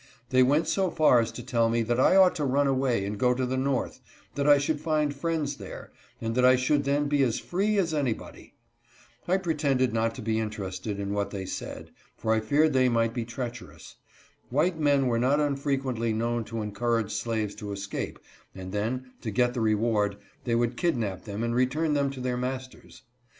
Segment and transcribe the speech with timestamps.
[0.31, 3.19] They went so far as to tell me that I ought to run away and
[3.19, 3.99] go to the north;
[4.33, 7.93] that I should find friends there, and that I should then be as free as
[7.93, 8.55] anybody.
[9.27, 13.13] I pretended not to be interested in what they said, for I feared they might
[13.13, 13.97] be treacherous.
[14.49, 18.17] White men were not unfrequently known to encourage slaves to escape,
[18.55, 22.37] and then, to get the reward, they would kidnap them and return them to their
[22.37, 23.03] masters.